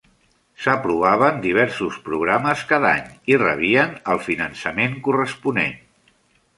S'aprovaven 0.61 1.37
diversos 1.43 1.99
programes 2.09 2.65
cada 2.73 2.89
any 3.03 3.13
i 3.35 3.39
rebien 3.45 3.97
el 4.17 4.25
finançament 4.31 5.01
corresponent. 5.11 5.83